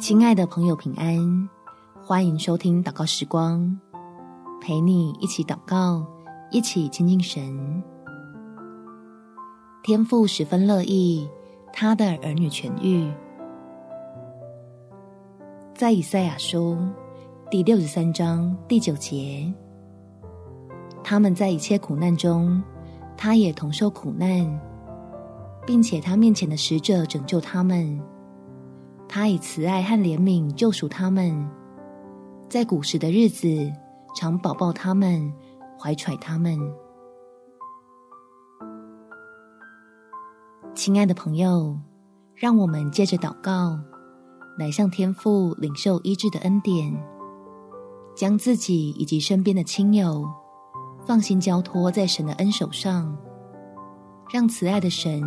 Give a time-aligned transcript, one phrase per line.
[0.00, 1.48] 亲爱的朋友，平安！
[2.02, 3.78] 欢迎收听祷告时光，
[4.60, 6.04] 陪你一起祷告，
[6.50, 7.82] 一起亲近神。
[9.82, 11.28] 天父十分乐意
[11.72, 13.10] 他的儿女痊愈。
[15.74, 16.76] 在以赛亚书
[17.50, 19.50] 第六十三章第九节，
[21.02, 22.62] 他们在一切苦难中，
[23.16, 24.60] 他也同受苦难，
[25.64, 28.00] 并且他面前的使者拯救他们。
[29.16, 31.48] 他以慈爱和怜悯救赎他们，
[32.48, 33.46] 在古时的日子
[34.16, 35.32] 常保抱他们，
[35.78, 36.58] 怀揣他们。
[40.74, 41.78] 亲爱的朋友，
[42.34, 43.78] 让我们借着祷告，
[44.58, 46.92] 来向天父领受医治的恩典，
[48.16, 50.28] 将自己以及身边的亲友
[51.06, 53.16] 放心交托在神的恩手上，
[54.32, 55.22] 让慈爱的神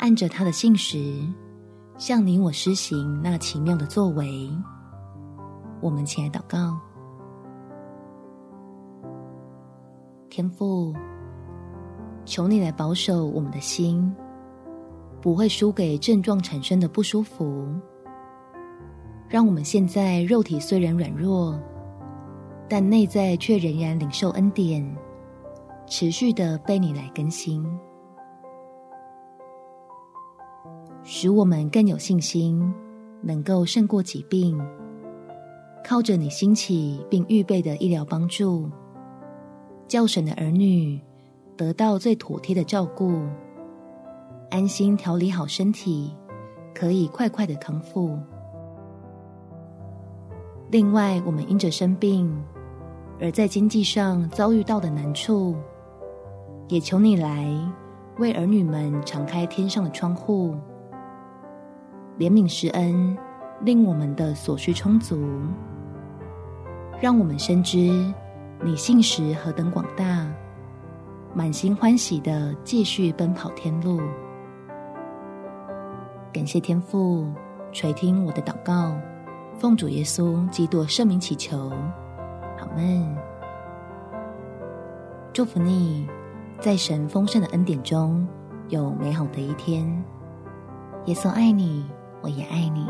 [0.00, 1.26] 按着他的信实。
[2.04, 4.50] 向你我施行那奇妙的作为，
[5.80, 6.76] 我们起来祷告。
[10.28, 10.92] 天父，
[12.24, 14.12] 求你来保守我们的心，
[15.20, 17.64] 不会输给症状产生的不舒服。
[19.28, 21.56] 让我们现在肉体虽然软弱，
[22.68, 24.84] 但内在却仍然领受恩典，
[25.86, 27.64] 持续的被你来更新。
[31.04, 32.72] 使我们更有信心，
[33.20, 34.58] 能够胜过疾病。
[35.84, 38.70] 靠着你兴起并预备的医疗帮助，
[39.88, 41.00] 教神的儿女
[41.56, 43.20] 得到最妥帖的照顾，
[44.50, 46.14] 安心调理好身体，
[46.72, 48.16] 可以快快的康复。
[50.70, 52.32] 另外，我们因着生病
[53.20, 55.56] 而在经济上遭遇到的难处，
[56.68, 57.52] 也求你来
[58.22, 60.54] 为儿女们敞开天上的窗户。
[62.20, 63.18] 怜悯施恩，
[63.62, 65.20] 令我们的所需充足，
[67.00, 67.78] 让我们深知
[68.62, 70.32] 你信实何等广大，
[71.34, 74.00] 满心欢喜的继续奔跑天路。
[76.32, 77.26] 感谢天父
[77.72, 78.94] 垂听我的祷告，
[79.58, 81.70] 奉主耶稣基督圣名祈求，
[82.56, 83.16] 好们。
[85.32, 86.06] 祝福你，
[86.62, 88.26] 在神丰盛的恩典中
[88.68, 89.84] 有美好的一天。
[91.06, 91.84] 耶稣爱你。
[92.22, 92.86] 我也爱你。